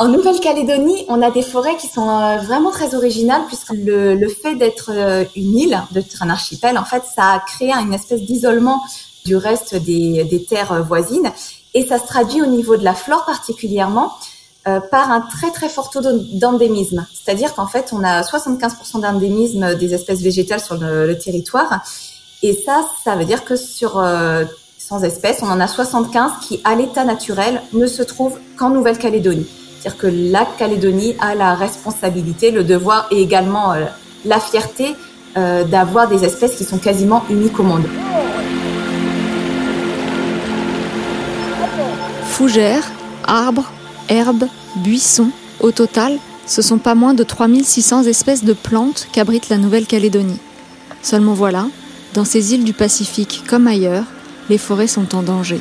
En 0.00 0.08
Nouvelle-Calédonie, 0.08 1.04
on 1.08 1.20
a 1.20 1.30
des 1.30 1.42
forêts 1.42 1.76
qui 1.76 1.86
sont 1.86 2.08
euh, 2.08 2.38
vraiment 2.38 2.70
très 2.70 2.94
originales 2.94 3.42
puisque 3.48 3.74
le, 3.74 4.14
le 4.14 4.28
fait 4.30 4.54
d'être 4.54 4.90
euh, 4.94 5.26
une 5.36 5.54
île, 5.54 5.78
d'être 5.90 6.22
un 6.22 6.30
archipel, 6.30 6.78
en 6.78 6.86
fait, 6.86 7.02
ça 7.14 7.32
a 7.32 7.38
créé 7.40 7.70
une 7.74 7.92
espèce 7.92 8.22
d'isolement 8.22 8.82
du 9.26 9.36
reste 9.36 9.74
des, 9.74 10.24
des, 10.24 10.42
terres 10.42 10.82
voisines 10.84 11.30
et 11.74 11.86
ça 11.86 11.98
se 11.98 12.06
traduit 12.06 12.40
au 12.40 12.46
niveau 12.46 12.78
de 12.78 12.82
la 12.82 12.94
flore 12.94 13.26
particulièrement 13.26 14.14
euh, 14.68 14.80
par 14.80 15.10
un 15.10 15.20
très 15.20 15.50
très 15.50 15.68
fort 15.68 15.90
taux 15.90 16.00
d'endémisme. 16.00 17.06
C'est-à-dire 17.12 17.54
qu'en 17.54 17.66
fait, 17.66 17.90
on 17.92 18.02
a 18.02 18.22
75% 18.22 19.02
d'endémisme 19.02 19.74
des 19.74 19.92
espèces 19.92 20.22
végétales 20.22 20.60
sur 20.60 20.78
le, 20.78 21.08
le, 21.08 21.18
territoire 21.18 21.84
et 22.42 22.54
ça, 22.54 22.86
ça 23.04 23.16
veut 23.16 23.26
dire 23.26 23.44
que 23.44 23.54
sur 23.54 23.98
euh, 23.98 24.46
100 24.78 25.02
espèces, 25.02 25.40
on 25.42 25.50
en 25.50 25.60
a 25.60 25.68
75 25.68 26.32
qui, 26.40 26.58
à 26.64 26.74
l'état 26.74 27.04
naturel, 27.04 27.60
ne 27.74 27.86
se 27.86 28.02
trouvent 28.02 28.38
qu'en 28.56 28.70
Nouvelle-Calédonie. 28.70 29.59
C'est-à-dire 29.80 29.98
que 29.98 30.08
la 30.08 30.46
Calédonie 30.58 31.14
a 31.20 31.34
la 31.34 31.54
responsabilité, 31.54 32.50
le 32.50 32.64
devoir 32.64 33.06
et 33.10 33.22
également 33.22 33.72
euh, 33.72 33.86
la 34.26 34.38
fierté 34.38 34.94
euh, 35.38 35.64
d'avoir 35.64 36.06
des 36.06 36.22
espèces 36.22 36.56
qui 36.56 36.64
sont 36.64 36.76
quasiment 36.76 37.24
uniques 37.30 37.58
au 37.58 37.62
monde. 37.62 37.86
Fougères, 42.26 42.90
arbres, 43.26 43.72
herbes, 44.10 44.48
buissons, 44.76 45.30
au 45.60 45.70
total, 45.70 46.18
ce 46.44 46.60
sont 46.60 46.78
pas 46.78 46.94
moins 46.94 47.14
de 47.14 47.22
3600 47.22 48.02
espèces 48.04 48.44
de 48.44 48.52
plantes 48.52 49.08
qu'abrite 49.12 49.48
la 49.48 49.56
Nouvelle-Calédonie. 49.56 50.40
Seulement 51.00 51.32
voilà, 51.32 51.68
dans 52.12 52.26
ces 52.26 52.52
îles 52.52 52.64
du 52.64 52.74
Pacifique 52.74 53.44
comme 53.48 53.66
ailleurs, 53.66 54.04
les 54.50 54.58
forêts 54.58 54.86
sont 54.86 55.14
en 55.14 55.22
danger. 55.22 55.60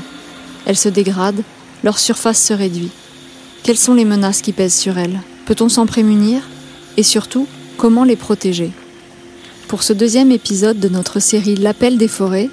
Elles 0.66 0.77
se 0.77 0.90
dégradent, 0.90 1.44
leur 1.86 1.99
surface 1.99 2.44
se 2.44 2.54
réduit. 2.54 2.91
Quelles 3.70 3.77
sont 3.77 3.93
les 3.93 4.03
menaces 4.03 4.41
qui 4.41 4.51
pèsent 4.51 4.73
sur 4.79 4.98
elles 4.98 5.21
Peut-on 5.45 5.70
s'en 5.70 5.85
prémunir? 5.85 6.41
Et 6.98 7.03
surtout, 7.03 7.45
comment 7.77 8.03
les 8.03 8.15
protéger? 8.15 8.71
Pour 9.67 9.84
ce 9.84 9.93
deuxième 9.93 10.31
épisode 10.31 10.79
de 10.79 10.89
notre 10.89 11.20
série 11.20 11.53
L'appel 11.53 11.99
des 11.99 12.07
forêts, 12.07 12.49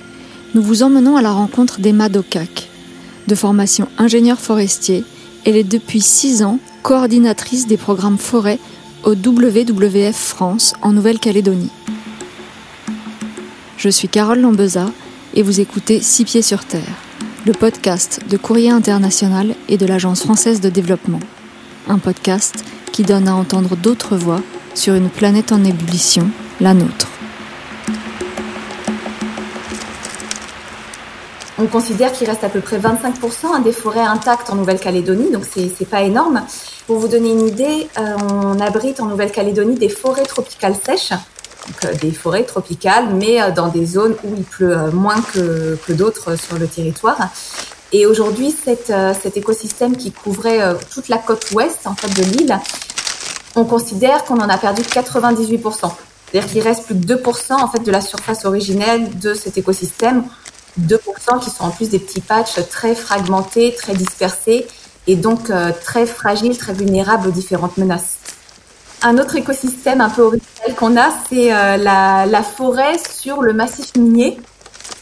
nous 0.55 0.61
vous 0.61 0.83
emmenons 0.83 1.17
à 1.17 1.23
la 1.23 1.33
rencontre 1.33 1.81
d'Emma 1.81 2.11
Docac. 2.11 2.69
De 3.29 3.35
formation 3.35 3.89
ingénieur 3.97 4.39
forestier, 4.39 5.05
elle 5.47 5.57
est 5.57 5.65
depuis 5.65 6.03
six 6.03 6.43
ans 6.43 6.59
coordinatrice 6.83 7.67
des 7.67 7.79
programmes 7.79 8.19
forêts 8.19 8.59
au 9.03 9.13
WWF 9.13 10.15
France 10.15 10.75
en 10.83 10.93
Nouvelle-Calédonie. 10.93 11.73
Je 13.79 13.89
suis 13.89 14.09
Carole 14.09 14.41
Lambeza 14.41 14.91
et 15.33 15.43
vous 15.43 15.61
écoutez 15.61 16.03
Six 16.03 16.27
pieds 16.27 16.43
sur 16.43 16.67
terre 16.67 17.06
le 17.47 17.53
podcast 17.53 18.19
de 18.29 18.37
Courrier 18.37 18.71
International 18.71 19.55
et 19.69 19.77
de 19.77 19.87
l'Agence 19.87 20.25
française 20.25 20.61
de 20.61 20.69
développement. 20.69 21.21
Un 21.87 21.99
podcast 21.99 22.65
qui 22.91 23.05
donne 23.05 23.29
à 23.29 23.37
entendre 23.37 23.77
d'autres 23.77 24.17
voix 24.17 24.41
sur 24.75 24.95
une 24.95 25.09
planète 25.09 25.53
en 25.53 25.63
ébullition, 25.63 26.29
la 26.61 26.75
nôtre. 26.75 27.07
On 31.59 31.67
considère 31.67 32.11
qu'il 32.13 32.29
reste 32.29 32.43
à 32.43 32.49
peu 32.49 32.61
près 32.61 32.79
25% 32.79 33.63
des 33.63 33.73
forêts 33.73 34.01
intactes 34.01 34.51
en 34.51 34.57
Nouvelle-Calédonie, 34.57 35.31
donc 35.31 35.45
c'est 35.45 35.89
pas 35.89 36.03
énorme. 36.03 36.43
Pour 36.89 36.99
vous 36.99 37.07
donner 37.07 37.31
une 37.31 37.47
idée, 37.47 37.87
euh, 37.99 38.17
on 38.29 38.59
abrite 38.59 38.99
en 38.99 39.07
Nouvelle-Calédonie 39.07 39.77
des 39.77 39.89
forêts 39.89 40.25
tropicales 40.25 40.75
sèches, 40.75 41.13
euh, 41.85 41.95
des 41.95 42.13
forêts 42.13 42.45
tropicales, 42.45 43.09
mais 43.15 43.43
euh, 43.43 43.51
dans 43.51 43.69
des 43.69 43.87
zones 43.87 44.15
où 44.25 44.35
il 44.37 44.45
pleut 44.45 44.77
euh, 44.77 44.91
moins 44.93 45.21
que, 45.21 45.77
d'autres 45.93 46.37
sur 46.37 46.59
le 46.59 46.67
territoire. 46.67 47.17
Et 47.93 48.07
aujourd'hui, 48.07 48.55
cet, 48.65 48.91
écosystème 49.37 49.97
qui 49.97 50.13
couvrait 50.13 50.61
toute 50.93 51.09
la 51.09 51.19
côte 51.19 51.51
ouest 51.53 51.87
en 51.87 51.95
fait, 51.95 52.09
de 52.09 52.37
l'île, 52.37 52.59
on 53.55 53.65
considère 53.65 54.25
qu'on 54.25 54.39
en 54.39 54.49
a 54.49 54.59
perdu 54.59 54.83
98%. 54.83 55.91
C'est-à-dire 56.31 56.51
qu'il 56.51 56.63
reste 56.63 56.87
plus 56.87 56.95
que 56.95 57.15
2% 57.15 57.53
en 57.53 57.69
fait, 57.69 57.79
de 57.79 57.91
la 57.93 58.01
surface 58.01 58.45
originelle 58.45 59.17
de 59.19 59.35
cet 59.35 59.57
écosystème. 59.57 60.25
2% 60.81 60.99
qui 61.41 61.51
sont 61.51 61.65
en 61.65 61.71
plus 61.71 61.91
des 61.91 62.01
petits 62.01 62.21
patchs 62.21 62.59
très 62.69 62.95
fragmentés, 62.95 63.75
très 63.75 63.95
dispersés 63.95 64.67
et 65.07 65.15
donc 65.15 65.51
très 65.83 66.07
fragiles, 66.07 66.59
très 66.59 66.75
vulnérables 66.75 67.29
aux 67.29 67.33
différentes 67.33 67.79
menaces. 67.79 68.16
Un 69.07 69.19
autre 69.19 69.37
écosystème 69.37 70.01
un 70.01 70.11
peu 70.11 70.23
original 70.23 70.75
qu'on 70.77 70.97
a, 70.97 71.11
c'est 71.29 71.55
euh, 71.55 71.77
la, 71.77 72.43
forêt 72.43 72.97
sur 72.99 73.41
le 73.41 73.53
massif 73.53 73.95
minier. 73.97 74.37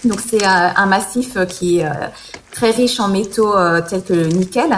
Donc 0.05 0.21
c'est 0.21 0.45
euh, 0.45 0.69
un 0.77 0.85
massif 0.85 1.39
qui 1.47 1.79
est 1.79 1.87
euh, 1.87 2.09
très 2.53 2.71
riche 2.73 3.01
en 3.01 3.09
métaux 3.09 3.55
tels 3.89 4.05
que 4.05 4.13
le 4.13 4.27
nickel 4.27 4.77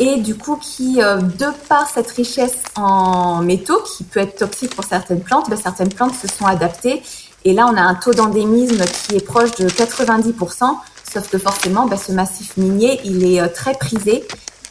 et 0.00 0.16
du 0.16 0.34
coup 0.34 0.56
qui, 0.56 0.96
de 0.96 1.46
par 1.70 1.88
cette 1.88 2.10
richesse 2.10 2.58
en 2.74 3.40
métaux, 3.40 3.80
qui 3.96 4.04
peut 4.04 4.20
être 4.20 4.36
toxique 4.36 4.76
pour 4.76 4.84
certaines 4.84 5.22
plantes, 5.22 5.48
ben, 5.48 5.56
certaines 5.56 5.88
plantes 5.88 6.14
se 6.14 6.28
sont 6.28 6.44
adaptées. 6.44 7.02
Et 7.46 7.54
là, 7.54 7.66
on 7.72 7.74
a 7.74 7.80
un 7.80 7.94
taux 7.94 8.12
d'endémisme 8.12 8.84
qui 8.84 9.16
est 9.16 9.24
proche 9.24 9.52
de 9.52 9.66
90%, 9.66 10.76
sauf 11.10 11.30
que 11.30 11.38
forcément, 11.38 11.86
ben, 11.86 11.96
ce 11.96 12.12
massif 12.12 12.58
minier, 12.58 13.00
il 13.04 13.24
est 13.24 13.48
très 13.48 13.72
prisé 13.72 14.26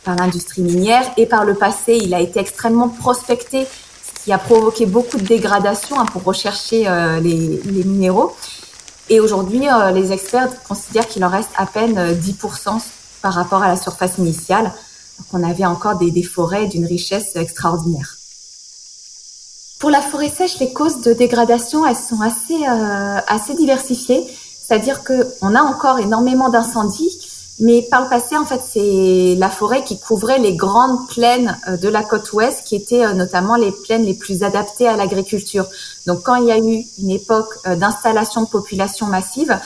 par 0.05 0.15
l'industrie 0.15 0.61
minière 0.61 1.03
et 1.17 1.25
par 1.25 1.43
le 1.43 1.55
passé, 1.55 1.97
il 2.01 2.13
a 2.13 2.21
été 2.21 2.39
extrêmement 2.39 2.87
prospecté, 2.87 3.65
ce 3.65 4.23
qui 4.23 4.31
a 4.31 4.37
provoqué 4.37 4.85
beaucoup 4.85 5.17
de 5.17 5.25
dégradation 5.25 5.99
hein, 5.99 6.05
pour 6.05 6.23
rechercher 6.23 6.87
euh, 6.87 7.19
les, 7.19 7.83
minéraux. 7.83 8.35
Et 9.09 9.19
aujourd'hui, 9.19 9.67
euh, 9.67 9.91
les 9.91 10.11
experts 10.13 10.49
considèrent 10.63 11.07
qu'il 11.07 11.25
en 11.25 11.29
reste 11.29 11.49
à 11.57 11.65
peine 11.65 12.13
10% 12.13 12.67
euh, 12.67 12.79
par 13.21 13.33
rapport 13.33 13.63
à 13.63 13.67
la 13.67 13.75
surface 13.75 14.17
initiale. 14.19 14.65
Donc 15.17 15.27
on 15.33 15.43
avait 15.43 15.65
encore 15.65 15.95
des, 15.97 16.23
forêts 16.23 16.67
d'une 16.67 16.85
richesse 16.85 17.35
extraordinaire. 17.35 18.15
Pour 19.79 19.89
la 19.89 20.01
forêt 20.01 20.29
sèche, 20.29 20.59
les 20.59 20.71
causes 20.71 21.01
de 21.01 21.13
dégradation, 21.13 21.85
elles 21.85 21.95
sont 21.95 22.21
assez, 22.21 22.65
assez 23.27 23.53
diversifiées. 23.55 24.25
C'est-à-dire 24.65 25.03
qu'on 25.03 25.55
a 25.55 25.61
encore 25.61 25.99
énormément 25.99 26.49
d'incendies 26.49 27.11
mais 27.59 27.83
par 27.83 28.01
le 28.03 28.09
passé, 28.09 28.35
en 28.35 28.45
fait, 28.45 28.59
c'est 28.61 29.35
la 29.37 29.49
forêt 29.49 29.85
qui 29.85 29.97
couvrait 29.97 30.39
les 30.39 30.55
grandes 30.55 31.07
plaines 31.07 31.57
euh, 31.69 31.77
de 31.77 31.87
la 31.87 32.03
côte 32.03 32.33
ouest, 32.33 32.65
qui 32.65 32.75
étaient 32.75 33.05
euh, 33.05 33.13
notamment 33.13 33.55
les 33.55 33.71
plaines 33.71 34.03
les 34.03 34.13
plus 34.13 34.43
adaptées 34.43 34.87
à 34.87 34.97
l'agriculture. 34.97 35.65
Donc, 36.05 36.23
quand 36.23 36.35
il 36.35 36.47
y 36.47 36.51
a 36.51 36.57
eu 36.57 36.83
une 36.99 37.11
époque 37.11 37.53
euh, 37.65 37.77
d'installation 37.77 38.41
de 38.41 38.47
population 38.47 39.05
massive, 39.05 39.57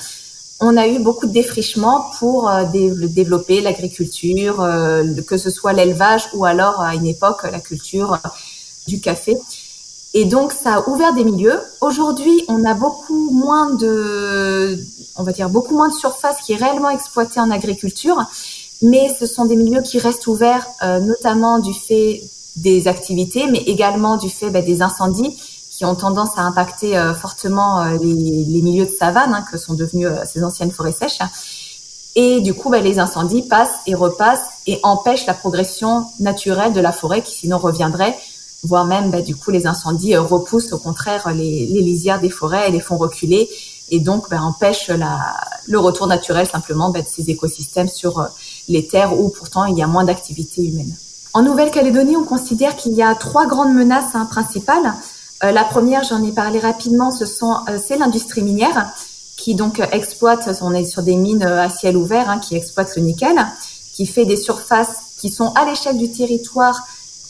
on 0.60 0.78
a 0.78 0.88
eu 0.88 1.00
beaucoup 1.00 1.26
de 1.26 1.32
défrichements 1.32 2.12
pour 2.20 2.52
développer 2.74 3.62
l'agriculture, 3.62 4.58
que 5.26 5.38
ce 5.38 5.50
soit 5.50 5.72
l'élevage 5.72 6.28
ou 6.34 6.44
alors 6.44 6.82
à 6.82 6.96
une 6.96 7.06
époque 7.06 7.44
la 7.50 7.62
culture 7.62 8.20
du 8.86 9.00
café. 9.00 9.38
Et 10.14 10.25
donc, 10.25 10.53
ça 10.53 10.75
a 10.75 10.90
ouvert 10.90 11.14
des 11.14 11.24
milieux. 11.24 11.62
Aujourd'hui, 11.81 12.44
on 12.47 12.66
a 12.66 12.74
beaucoup 12.74 13.30
moins 13.31 13.72
de, 13.75 14.80
on 15.16 15.24
va 15.24 15.31
dire, 15.31 15.50
beaucoup 15.50 15.75
moins 15.75 15.90
de 15.90 15.94
surface 15.94 16.38
qui 16.46 16.53
est 16.53 16.56
réellement 16.56 16.90
exploitée 16.90 17.40
en 17.40 17.52
agriculture, 17.52 18.25
mais 18.81 19.14
ce 19.19 19.28
sont 19.28 19.46
des 19.46 19.56
milieux 19.56 19.81
qui 19.81 20.00
restent 20.00 20.25
ouverts, 20.25 20.66
euh, 20.84 21.00
notamment 21.00 21.59
du 21.59 21.74
fait 21.74 22.24
des 22.56 22.88
activités, 22.88 23.46
mais 23.48 23.59
également 23.59 24.18
du 24.18 24.30
fait 24.30 24.50
bah, 24.50 24.62
des 24.62 24.81
incendies 24.81 25.38
qui 25.69 25.86
ont 25.86 25.96
tendance 25.96 26.38
à 26.38 26.42
impacter 26.42 26.98
euh, 26.98 27.14
fortement 27.14 27.80
euh, 27.81 27.98
les, 28.02 28.62
milieux 28.62 28.86
de 28.86 28.92
savane, 28.92 29.34
hein, 29.34 29.46
que 29.50 29.58
sont 29.58 29.75
devenus 29.75 30.08
ces 30.25 30.44
anciennes 30.44 30.72
forêts 30.72 30.92
sèches. 30.92 31.19
Et 32.16 32.42
du 32.42 32.56
coup, 32.56 32.72
bah, 32.72 32.80
les 32.80 32.98
incendies 32.98 33.44
passent 33.44 33.78
et 33.86 33.94
repassent 33.94 34.50
et 34.66 34.80
empêchent 34.81 35.28
la 35.28 35.36
progression 35.36 36.08
naturelle 36.19 36.74
de 36.74 36.81
la 36.81 36.92
forêt 36.92 37.22
qui 37.22 37.36
sinon 37.36 37.59
reviendrait 37.59 38.18
voire 38.64 38.86
même 38.86 39.12
bah, 39.12 39.22
du 39.22 39.36
coup 39.36 39.52
les 39.52 39.68
incendies 39.68 40.18
repoussent 40.18 40.74
au 40.74 40.78
contraire 40.78 41.31
les, 41.34 41.66
les, 41.66 41.81
lisières 41.81 42.20
des 42.20 42.30
forêts 42.30 42.68
et 42.68 42.72
les 42.72 42.81
font 42.81 42.97
reculer 42.97 43.50
et 43.92 44.00
donc 44.00 44.30
ben, 44.30 44.42
empêche 44.42 44.90
la, 44.90 45.18
le 45.68 45.80
retour 45.80 46.08
naturel 46.08 46.47
simplement 46.47 46.90
ben, 46.90 47.02
de 47.02 47.08
ces 47.08 47.30
écosystèmes 47.30 47.88
sur 47.88 48.19
euh, 48.19 48.28
les 48.68 48.88
terres 48.88 49.19
où 49.19 49.30
pourtant 49.30 49.66
il 49.66 49.78
y 49.78 49.81
a 49.81 49.88
moins 49.88 50.04
d'activité 50.04 50.63
humaine. 50.63 50.95
En 51.34 51.44
Nouvelle-Calédonie, 51.44 52.18
on 52.18 52.24
considère 52.24 52.75
qu'il 52.75 52.94
y 52.94 53.04
a 53.04 53.13
trois 53.16 53.45
grandes 53.45 53.74
menaces 53.74 54.16
hein, 54.16 54.25
principales. 54.25 54.94
Euh, 55.44 55.51
la 55.51 55.63
première, 55.63 56.04
j'en 56.04 56.24
ai 56.24 56.31
parlé 56.31 56.60
rapidement, 56.60 57.12
ce 57.12 57.25
sont 57.25 57.57
euh, 57.69 57.78
c'est 57.84 57.98
l'industrie 57.98 58.42
minière 58.42 58.92
qui 59.38 59.56
donc 59.56 59.81
exploite, 59.94 60.50
on 60.62 60.74
est 60.74 60.84
sur 60.84 61.01
des 61.01 61.16
mines 61.16 61.44
à 61.44 61.69
ciel 61.69 61.95
ouvert, 61.95 62.30
hein, 62.30 62.39
qui 62.39 62.57
exploitent 62.57 62.94
le 62.98 63.04
nickel, 63.04 63.38
qui 63.94 64.06
fait 64.06 64.25
des 64.25 64.36
surfaces 64.36 64.98
qui 65.18 65.30
sont 65.30 65.54
à 65.54 65.63
l'échelle 65.63 65.98
du 65.98 66.12
territoire 66.12 66.86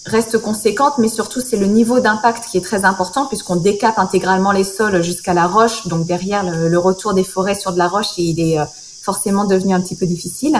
reste 0.09 0.37
conséquente, 0.37 0.97
mais 0.97 1.07
surtout 1.07 1.39
c'est 1.39 1.57
le 1.57 1.67
niveau 1.67 1.99
d'impact 1.99 2.45
qui 2.49 2.57
est 2.57 2.61
très 2.61 2.83
important 2.85 3.25
puisqu'on 3.27 3.55
décape 3.55 3.97
intégralement 3.99 4.51
les 4.51 4.63
sols 4.63 5.01
jusqu'à 5.01 5.33
la 5.33 5.47
roche. 5.47 5.87
Donc 5.87 6.05
derrière 6.05 6.43
le, 6.43 6.77
retour 6.77 7.13
des 7.13 7.23
forêts 7.23 7.55
sur 7.55 7.71
de 7.71 7.77
la 7.77 7.87
roche, 7.87 8.17
il 8.17 8.39
est 8.39 8.59
euh, 8.59 8.65
forcément 9.01 9.45
devenu 9.45 9.73
un 9.73 9.81
petit 9.81 9.95
peu 9.95 10.05
difficile. 10.05 10.59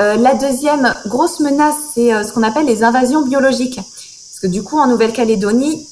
Euh, 0.00 0.16
la 0.16 0.34
deuxième 0.34 0.94
grosse 1.06 1.40
menace, 1.40 1.76
c'est 1.94 2.12
euh, 2.12 2.24
ce 2.24 2.32
qu'on 2.32 2.42
appelle 2.42 2.66
les 2.66 2.82
invasions 2.82 3.22
biologiques. 3.22 3.76
Parce 3.76 4.40
que 4.42 4.46
du 4.46 4.62
coup, 4.62 4.78
en 4.78 4.88
Nouvelle-Calédonie, 4.88 5.86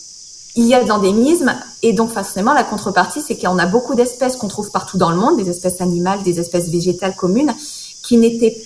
il 0.56 0.66
y 0.66 0.74
a 0.74 0.82
de 0.82 0.88
l'endémisme 0.88 1.54
et 1.82 1.92
donc 1.92 2.10
forcément 2.10 2.52
la 2.52 2.64
contrepartie, 2.64 3.22
c'est 3.26 3.36
qu'on 3.36 3.58
a 3.58 3.66
beaucoup 3.66 3.94
d'espèces 3.94 4.36
qu'on 4.36 4.48
trouve 4.48 4.70
partout 4.70 4.98
dans 4.98 5.10
le 5.10 5.16
monde, 5.16 5.36
des 5.36 5.48
espèces 5.48 5.80
animales, 5.80 6.22
des 6.22 6.40
espèces 6.40 6.68
végétales 6.68 7.14
communes, 7.14 7.54
qui 8.02 8.18
n'étaient 8.18 8.56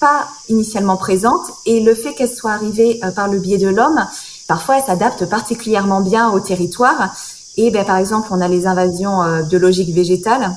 pas 0.00 0.28
initialement 0.48 0.96
présentes 0.96 1.46
et 1.64 1.80
le 1.80 1.94
fait 1.94 2.14
qu'elles 2.14 2.34
soient 2.34 2.52
arrivées 2.52 3.00
par 3.14 3.28
le 3.28 3.38
biais 3.38 3.58
de 3.58 3.68
l'homme, 3.68 4.06
parfois 4.46 4.78
elles 4.78 4.84
s'adaptent 4.84 5.28
particulièrement 5.28 6.00
bien 6.00 6.30
au 6.30 6.40
territoire. 6.40 7.14
Et 7.56 7.70
ben, 7.70 7.84
par 7.84 7.96
exemple, 7.96 8.28
on 8.30 8.40
a 8.40 8.48
les 8.48 8.66
invasions 8.66 9.42
biologiques 9.44 9.94
végétales 9.94 10.56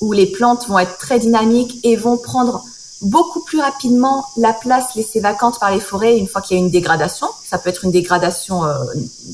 où 0.00 0.12
les 0.12 0.26
plantes 0.26 0.68
vont 0.68 0.78
être 0.78 0.98
très 0.98 1.18
dynamiques 1.18 1.80
et 1.84 1.96
vont 1.96 2.16
prendre 2.16 2.64
beaucoup 3.02 3.40
plus 3.40 3.60
rapidement 3.60 4.26
la 4.36 4.52
place 4.52 4.94
laissée 4.94 5.20
vacante 5.20 5.60
par 5.60 5.70
les 5.70 5.80
forêts 5.80 6.18
une 6.18 6.26
fois 6.26 6.40
qu'il 6.40 6.56
y 6.56 6.60
a 6.60 6.62
une 6.62 6.70
dégradation. 6.70 7.28
Ça 7.44 7.58
peut 7.58 7.70
être 7.70 7.84
une 7.84 7.90
dégradation 7.90 8.64
euh, 8.64 8.74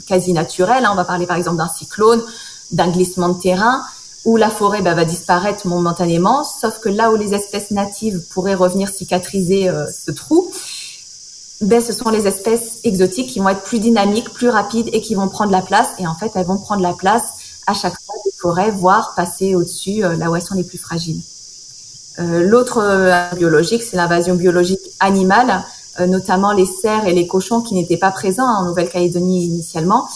quasi 0.06 0.32
naturelle. 0.32 0.84
Hein. 0.84 0.90
On 0.93 0.96
va 0.96 1.05
parler 1.05 1.26
par 1.26 1.37
exemple 1.37 1.58
d'un 1.58 1.69
cyclone, 1.69 2.23
d'un 2.70 2.88
glissement 2.88 3.29
de 3.29 3.40
terrain, 3.40 3.82
où 4.25 4.37
la 4.37 4.51
forêt 4.51 4.83
bah, 4.83 4.95
va 4.95 5.05
disparaître 5.05 5.67
momentanément, 5.67 6.45
sauf 6.45 6.79
que 6.79 6.89
là 6.89 7.11
où 7.11 7.17
les 7.17 7.35
espèces 7.35 7.71
natives 7.71 8.21
pourraient 8.31 8.55
revenir 8.55 8.89
cicatriser 8.89 9.69
euh, 9.69 9.87
ce 9.87 10.11
trou, 10.11 10.51
ben, 11.61 11.81
ce 11.81 11.93
sont 11.93 12.11
les 12.11 12.27
espèces 12.27 12.79
exotiques 12.85 13.31
qui 13.31 13.39
vont 13.39 13.49
être 13.49 13.63
plus 13.63 13.79
dynamiques, 13.79 14.31
plus 14.31 14.49
rapides 14.49 14.89
et 14.93 15.01
qui 15.01 15.15
vont 15.15 15.29
prendre 15.29 15.53
la 15.53 15.63
place. 15.63 15.89
Et 15.99 16.07
en 16.07 16.15
fait, 16.15 16.33
elles 16.35 16.47
vont 16.47 16.59
prendre 16.59 16.83
la 16.83 16.93
place 16.93 17.25
à 17.67 17.75
chaque 17.75 17.95
fois 17.95 18.15
des 18.25 18.33
forêts, 18.41 18.71
voire 18.71 19.15
passer 19.15 19.55
au-dessus 19.55 20.05
euh, 20.05 20.17
là 20.17 20.31
où 20.31 20.37
elles 20.37 20.43
sont 20.43 20.55
les 20.55 20.65
plus 20.65 20.79
fragiles. 20.79 21.21
Euh, 22.19 22.43
l'autre 22.43 22.79
euh, 22.79 23.35
biologique, 23.37 23.83
c'est 23.83 23.97
l'invasion 23.97 24.35
biologique 24.35 24.81
animale, 25.01 25.65
euh, 26.01 26.07
notamment 26.07 26.53
les 26.53 26.67
cerfs 26.67 27.07
et 27.07 27.15
les 27.15 27.27
cochons 27.27 27.63
qui 27.63 27.75
n'étaient 27.75 27.97
pas 27.97 28.11
présents 28.11 28.47
en 28.47 28.65
Nouvelle-Calédonie 28.65 29.45
initialement 29.45 30.09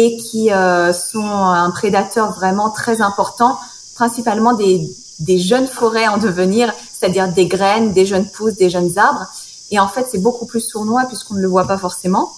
et 0.00 0.16
qui 0.16 0.50
sont 0.92 1.26
un 1.28 1.70
prédateur 1.70 2.32
vraiment 2.32 2.70
très 2.70 3.02
important, 3.02 3.58
principalement 3.96 4.52
des, 4.52 4.88
des 5.18 5.38
jeunes 5.38 5.66
forêts 5.66 6.06
en 6.06 6.18
devenir, 6.18 6.72
c'est-à-dire 6.92 7.26
des 7.32 7.46
graines, 7.46 7.92
des 7.92 8.06
jeunes 8.06 8.28
pousses, 8.28 8.54
des 8.54 8.70
jeunes 8.70 8.96
arbres. 8.96 9.26
Et 9.72 9.80
en 9.80 9.88
fait, 9.88 10.06
c'est 10.08 10.22
beaucoup 10.22 10.46
plus 10.46 10.60
sournois 10.60 11.04
puisqu'on 11.06 11.34
ne 11.34 11.42
le 11.42 11.48
voit 11.48 11.66
pas 11.66 11.78
forcément. 11.78 12.32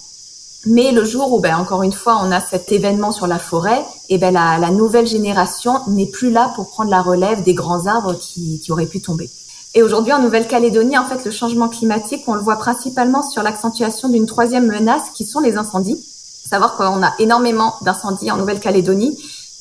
Mais 0.64 0.90
le 0.90 1.04
jour 1.04 1.32
où, 1.34 1.40
ben, 1.40 1.56
encore 1.56 1.82
une 1.82 1.92
fois, 1.92 2.18
on 2.22 2.32
a 2.32 2.40
cet 2.40 2.72
événement 2.72 3.12
sur 3.12 3.26
la 3.26 3.38
forêt, 3.38 3.82
et 4.08 4.16
ben, 4.16 4.32
la, 4.32 4.58
la 4.58 4.70
nouvelle 4.70 5.06
génération 5.06 5.80
n'est 5.86 6.10
plus 6.18 6.30
là 6.30 6.52
pour 6.54 6.68
prendre 6.68 6.90
la 6.90 7.02
relève 7.02 7.42
des 7.42 7.54
grands 7.54 7.86
arbres 7.86 8.14
qui, 8.14 8.60
qui 8.60 8.72
auraient 8.72 8.86
pu 8.86 9.00
tomber. 9.02 9.30
Et 9.74 9.82
aujourd'hui, 9.82 10.12
en 10.12 10.20
Nouvelle-Calédonie, 10.20 10.98
en 10.98 11.04
fait, 11.04 11.24
le 11.24 11.30
changement 11.30 11.68
climatique, 11.68 12.24
on 12.26 12.34
le 12.34 12.40
voit 12.40 12.56
principalement 12.56 13.22
sur 13.22 13.42
l'accentuation 13.42 14.08
d'une 14.08 14.26
troisième 14.26 14.66
menace 14.66 15.10
qui 15.14 15.24
sont 15.24 15.40
les 15.40 15.56
incendies. 15.56 16.02
Savoir 16.50 16.76
qu'on 16.76 17.02
a 17.02 17.12
énormément 17.20 17.76
d'incendies 17.82 18.30
en 18.32 18.36
Nouvelle-Calédonie 18.36 19.16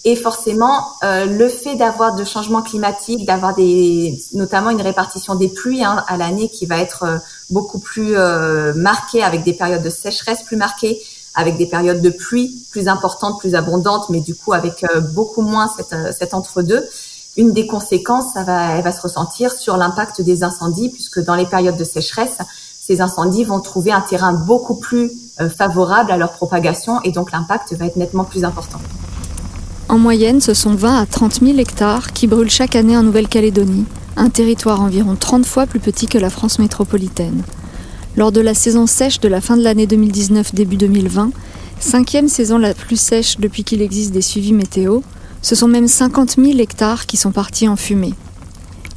et 0.06 0.16
forcément, 0.16 0.88
euh, 1.04 1.26
le 1.26 1.50
fait 1.50 1.76
d'avoir 1.76 2.16
de 2.16 2.24
changements 2.24 2.62
climatiques, 2.62 3.26
d'avoir 3.26 3.54
des, 3.54 4.18
notamment 4.34 4.70
une 4.70 4.82
répartition 4.82 5.36
des 5.36 5.50
pluies 5.50 5.84
hein, 5.84 6.04
à 6.08 6.18
l'année 6.18 6.50
qui 6.50 6.66
va 6.66 6.78
être 6.78 7.04
euh, 7.04 7.18
beaucoup 7.50 7.80
plus 7.80 8.16
euh, 8.16 8.74
marquée, 8.74 9.22
avec 9.24 9.44
des 9.44 9.54
périodes 9.54 9.84
de 9.84 9.90
sécheresse 9.90 10.42
plus 10.44 10.56
marquées, 10.56 11.00
avec 11.36 11.58
des 11.58 11.68
périodes 11.68 12.02
de 12.02 12.10
pluie 12.10 12.66
plus 12.72 12.88
importantes, 12.88 13.40
plus 13.40 13.56
abondantes, 13.56 14.10
mais 14.10 14.22
du 14.22 14.34
coup 14.34 14.54
avec 14.54 14.84
euh, 14.86 15.02
beaucoup 15.02 15.42
moins 15.42 15.68
cet, 15.68 15.94
cet 16.18 16.34
entre-deux. 16.34 16.88
Une 17.38 17.52
des 17.54 17.68
conséquences, 17.68 18.34
ça 18.34 18.44
va, 18.44 18.78
elle 18.78 18.84
va 18.84 18.92
se 18.92 19.02
ressentir 19.02 19.52
sur 19.52 19.78
l'impact 19.78 20.22
des 20.22 20.44
incendies, 20.44 20.90
puisque 20.90 21.20
dans 21.20 21.36
les 21.36 21.46
périodes 21.46 21.78
de 21.78 21.84
sécheresse, 21.84 22.38
ces 22.90 23.02
incendies 23.02 23.44
vont 23.44 23.60
trouver 23.60 23.92
un 23.92 24.02
terrain 24.02 24.34
beaucoup 24.34 24.74
plus 24.74 25.12
favorable 25.56 26.12
à 26.12 26.18
leur 26.18 26.32
propagation, 26.32 27.00
et 27.04 27.12
donc 27.12 27.32
l'impact 27.32 27.74
va 27.74 27.86
être 27.86 27.98
nettement 27.98 28.24
plus 28.24 28.44
important. 28.44 28.80
En 29.90 30.00
moyenne, 30.00 30.42
ce 30.42 30.56
sont 30.56 30.74
20 30.74 31.00
à 31.00 31.06
30 31.06 31.42
000 31.42 31.60
hectares 31.60 32.14
qui 32.14 32.26
brûlent 32.26 32.50
chaque 32.50 32.76
année 32.76 32.98
en 32.98 33.04
Nouvelle-Calédonie, 33.04 33.86
un 34.18 34.30
territoire 34.30 34.82
environ 34.82 35.16
30 35.16 35.46
fois 35.46 35.68
plus 35.68 35.80
petit 35.80 36.08
que 36.08 36.18
la 36.18 36.32
France 36.32 36.58
métropolitaine. 36.58 37.44
Lors 38.18 38.32
de 38.32 38.42
la 38.42 38.56
saison 38.56 38.88
sèche 38.88 39.20
de 39.20 39.28
la 39.28 39.40
fin 39.40 39.56
de 39.56 39.62
l'année 39.62 39.86
2019 39.86 40.56
début 40.56 40.78
2020, 40.78 41.30
cinquième 41.80 42.28
saison 42.28 42.58
la 42.58 42.74
plus 42.74 43.00
sèche 43.00 43.38
depuis 43.38 43.64
qu'il 43.64 43.84
existe 43.84 44.14
des 44.14 44.24
suivis 44.24 44.54
météo, 44.54 45.02
ce 45.44 45.54
sont 45.54 45.68
même 45.68 45.88
50 45.88 46.38
000 46.44 46.58
hectares 46.58 47.06
qui 47.06 47.18
sont 47.18 47.32
partis 47.32 47.68
en 47.68 47.76
fumée. 47.76 48.16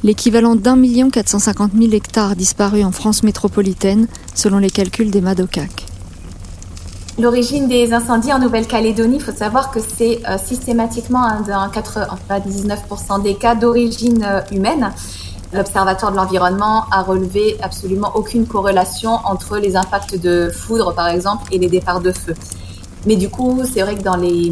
L'équivalent 0.03 0.55
d'un 0.57 0.75
million 0.75 1.09
450 1.09 1.71
000 1.79 1.93
hectares 1.93 2.35
disparus 2.35 2.83
en 2.83 2.91
France 2.91 3.23
métropolitaine, 3.23 4.07
selon 4.35 4.57
les 4.57 4.69
calculs 4.69 5.09
des 5.09 5.21
Madocac. 5.21 5.85
L'origine 7.17 7.69
des 7.69 7.93
incendies 7.93 8.33
en 8.33 8.39
Nouvelle-Calédonie, 8.39 9.15
il 9.17 9.21
faut 9.21 9.31
savoir 9.31 9.71
que 9.71 9.79
c'est 9.79 10.19
euh, 10.27 10.37
systématiquement 10.37 11.23
un, 11.23 11.47
un 11.47 11.69
99% 11.69 13.21
des 13.23 13.35
cas 13.35 13.55
d'origine 13.55 14.25
euh, 14.27 14.41
humaine. 14.51 14.91
L'Observatoire 15.53 16.11
de 16.11 16.17
l'environnement 16.17 16.83
a 16.91 17.01
relevé 17.01 17.55
absolument 17.61 18.11
aucune 18.15 18.45
corrélation 18.45 19.11
entre 19.23 19.57
les 19.57 19.77
impacts 19.77 20.19
de 20.19 20.49
foudre, 20.49 20.93
par 20.93 21.07
exemple, 21.07 21.43
et 21.53 21.59
les 21.59 21.69
départs 21.69 22.01
de 22.01 22.11
feu. 22.11 22.33
Mais 23.05 23.15
du 23.15 23.29
coup, 23.29 23.61
c'est 23.71 23.81
vrai 23.83 23.95
que 23.95 24.01
dans 24.01 24.17
les, 24.17 24.51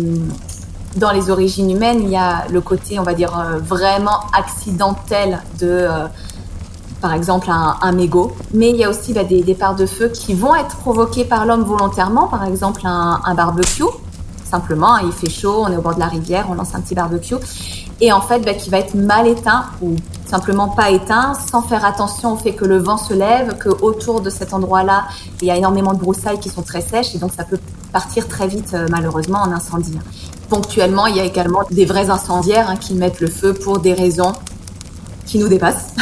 dans 0.96 1.12
les 1.12 1.30
origines 1.30 1.70
humaines, 1.70 2.00
il 2.02 2.10
y 2.10 2.18
a 2.18 2.46
le 2.50 2.62
côté, 2.62 3.00
on 3.00 3.04
va 3.04 3.14
dire, 3.14 3.38
euh, 3.38 3.60
vraiment 3.60 4.20
accidentel 4.34 5.40
de 5.60 5.88
par 7.02 7.14
exemple 7.14 7.50
un, 7.50 7.78
un, 7.82 7.92
mégot. 7.92 8.32
Mais 8.54 8.70
il 8.70 8.78
y 8.78 8.84
a 8.84 8.90
aussi 8.90 9.12
bah, 9.12 9.24
des 9.24 9.42
départs 9.42 9.76
de 9.76 9.86
feu 9.86 10.10
qui 10.10 10.34
vont 10.34 10.56
être 10.56 10.78
provoqués 10.78 11.26
par 11.26 11.46
l'homme 11.46 11.64
volontairement, 11.64 12.28
par 12.28 12.46
exemple 12.46 12.82
un, 12.86 13.34
barbecue. 13.36 13.84
Simplement, 14.46 14.98
il 14.98 15.12
fait 15.12 15.30
chaud, 15.30 15.64
on 15.66 15.72
est 15.72 15.78
au 15.78 15.82
bord 15.82 15.96
de 15.96 16.00
la 16.00 16.08
rivière, 16.08 16.48
on 16.50 16.54
lance 16.54 16.76
un 16.76 16.82
petit 16.82 16.94
barbecue. 16.94 17.36
Et 18.00 18.12
en 18.12 18.22
fait, 18.22 18.40
bah, 18.40 18.54
qui 18.54 18.70
va 18.70 18.80
être 18.80 18.94
mal 18.96 19.28
éteint 19.28 19.66
ou 19.82 19.96
simplement 20.26 20.70
pas 20.70 20.92
éteint, 20.92 21.34
sans 21.34 21.62
faire 21.62 21.84
attention 21.84 22.34
au 22.34 22.38
fait 22.38 22.54
que 22.54 22.66
le 22.66 22.78
vent 22.78 22.98
se 22.98 23.14
lève, 23.14 23.58
que 23.58 23.70
autour 23.70 24.22
de 24.22 24.30
cet 24.30 24.54
endroit-là, 24.54 25.06
il 25.42 25.48
y 25.48 25.52
a 25.52 25.58
énormément 25.58 25.94
de 25.94 26.00
broussailles 26.00 26.40
qui 26.40 26.50
sont 26.50 26.62
très 26.62 26.82
sèches, 26.82 27.16
et 27.16 27.18
donc 27.18 27.32
ça 27.34 27.44
peut 27.44 27.60
partir 27.92 28.28
très 28.28 28.48
vite, 28.48 28.74
euh, 28.74 28.88
malheureusement, 28.90 29.40
en 29.40 29.52
incendie. 29.52 29.98
Ponctuellement, 30.51 31.07
il 31.07 31.15
y 31.15 31.21
a 31.21 31.24
également 31.24 31.62
des 31.71 31.86
vrais 31.86 32.09
incendiaires 32.09 32.69
hein, 32.69 32.75
qui 32.75 32.94
mettent 32.94 33.21
le 33.21 33.27
feu 33.27 33.53
pour 33.53 33.80
des 33.80 33.94
raisons 33.94 34.33
qui 35.25 35.39
nous 35.39 35.48
dépassent. 35.48 35.94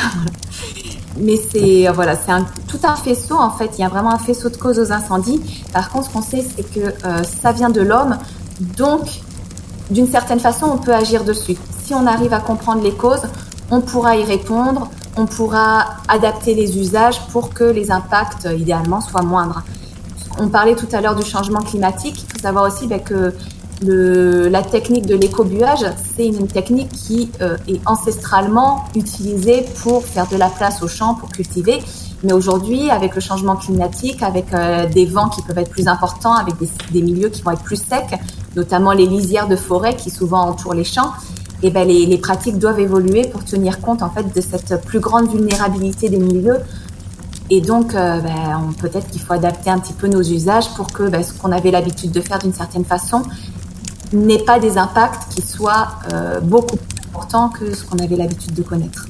mais 1.20 1.36
c'est 1.38 1.88
voilà, 1.94 2.16
c'est 2.16 2.32
tout 2.68 2.80
un 2.84 2.96
faisceau 2.96 3.36
en 3.36 3.52
fait. 3.52 3.70
Il 3.78 3.82
y 3.82 3.84
a 3.84 3.90
vraiment 3.90 4.12
un 4.12 4.18
faisceau 4.18 4.50
de 4.50 4.58
causes 4.58 4.80
aux 4.80 4.92
incendies. 4.92 5.40
Par 5.72 5.92
contre, 5.92 6.08
ce 6.08 6.14
qu'on 6.14 6.24
sait, 6.24 6.44
c'est 6.44 6.64
que 6.64 6.80
euh, 6.80 7.22
ça 7.22 7.52
vient 7.52 7.70
de 7.70 7.82
l'homme, 7.82 8.18
donc 8.60 9.22
d'une 9.92 10.10
certaine 10.10 10.40
façon, 10.40 10.66
on 10.66 10.78
peut 10.78 10.96
agir 10.96 11.24
dessus. 11.24 11.56
Si 11.84 11.94
on 11.94 12.08
arrive 12.08 12.34
à 12.34 12.40
comprendre 12.40 12.82
les 12.82 12.94
causes, 12.94 13.28
on 13.70 13.82
pourra 13.82 14.16
y 14.16 14.24
répondre, 14.24 14.90
on 15.16 15.28
pourra 15.28 15.98
adapter 16.08 16.56
les 16.56 16.76
usages 16.80 17.22
pour 17.28 17.54
que 17.54 17.66
les 17.66 17.92
impacts, 17.92 18.48
euh, 18.48 18.56
idéalement, 18.56 19.00
soient 19.00 19.22
moindres. 19.22 19.62
On 20.40 20.48
parlait 20.48 20.76
tout 20.76 20.88
à 20.92 21.02
l'heure 21.02 21.16
du 21.16 21.24
changement 21.24 21.60
climatique. 21.60 22.24
Il 22.24 22.34
faut 22.34 22.40
savoir 22.42 22.66
aussi 22.66 22.88
ben, 22.88 23.00
que 23.00 23.32
le, 23.82 24.50
la 24.50 24.62
technique 24.62 25.06
de 25.06 25.16
l'écobuage, 25.16 25.86
c'est 26.16 26.28
une 26.28 26.48
technique 26.48 26.90
qui 26.90 27.32
euh, 27.42 27.58
est 27.68 27.80
ancestralement 27.86 28.86
utilisée 28.96 29.66
pour 29.82 30.04
faire 30.04 30.28
de 30.28 30.36
la 30.36 30.50
place 30.50 30.84
aux 30.84 30.88
champs, 30.88 31.16
pour 31.16 31.30
cultiver. 31.30 31.80
Mais 32.24 32.34
aujourd'hui, 32.34 32.90
avec 32.90 33.16
le 33.16 33.22
changement 33.22 33.56
climatique, 33.56 34.22
avec 34.22 34.54
euh, 34.54 34.88
des 34.88 35.06
vents 35.06 35.30
qui 35.30 35.42
peuvent 35.42 35.58
être 35.58 35.70
plus 35.70 35.88
importants, 35.88 36.34
avec 36.34 36.58
des, 36.58 36.68
des, 36.92 37.02
milieux 37.02 37.30
qui 37.30 37.42
vont 37.42 37.52
être 37.52 37.64
plus 37.64 37.82
secs, 37.82 38.20
notamment 38.56 38.92
les 38.92 39.06
lisières 39.06 39.48
de 39.48 39.56
forêt 39.56 39.96
qui 39.96 40.10
souvent 40.10 40.42
entourent 40.42 40.74
les 40.74 40.84
champs, 40.84 41.14
et 41.62 41.68
eh 41.68 41.72
ben 41.72 41.86
les, 41.86 42.06
les, 42.06 42.18
pratiques 42.18 42.58
doivent 42.58 42.80
évoluer 42.80 43.24
pour 43.24 43.44
tenir 43.44 43.82
compte 43.82 44.02
en 44.02 44.10
fait 44.10 44.34
de 44.34 44.40
cette 44.40 44.82
plus 44.86 45.02
grande 45.02 45.30
vulnérabilité 45.30 46.08
des 46.08 46.18
milieux. 46.18 46.60
Et 47.50 47.62
donc, 47.62 47.96
euh, 47.96 48.22
ben, 48.22 48.74
peut-être 48.80 49.08
qu'il 49.10 49.22
faut 49.22 49.34
adapter 49.34 49.70
un 49.70 49.80
petit 49.80 49.94
peu 49.94 50.08
nos 50.08 50.22
usages 50.22 50.70
pour 50.76 50.88
que 50.88 51.10
ben, 51.10 51.24
ce 51.24 51.34
qu'on 51.34 51.52
avait 51.52 51.72
l'habitude 51.72 52.12
de 52.12 52.22
faire 52.22 52.40
d'une 52.40 52.54
certaine 52.54 52.86
façon, 52.86 53.24
n'ait 54.14 54.44
pas 54.44 54.60
des 54.60 54.78
impacts 54.78 55.34
qui 55.34 55.42
soient 55.42 55.90
euh, 56.14 56.40
beaucoup 56.40 56.78
plus 56.78 56.98
importants 57.10 57.50
que 57.50 57.74
ce 57.74 57.84
qu'on 57.84 57.98
avait 58.00 58.16
l'habitude 58.16 58.54
de 58.54 58.64
connaître. 58.64 59.08